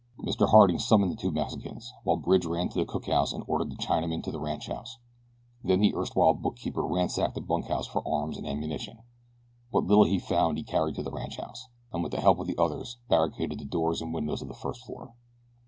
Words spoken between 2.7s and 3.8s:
the cookhouse and ordered the